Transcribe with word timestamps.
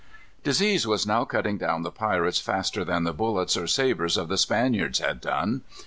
Disease 0.41 0.87
was 0.87 1.05
now 1.05 1.25
cutting 1.25 1.59
down 1.59 1.83
the 1.83 1.91
pirates 1.91 2.39
faster 2.39 2.83
than 2.83 3.03
the 3.03 3.13
bullets 3.13 3.55
or 3.55 3.67
sabres 3.67 4.17
of 4.17 4.29
the 4.29 4.37
Spaniards 4.39 4.97
had 4.97 5.21
done. 5.21 5.61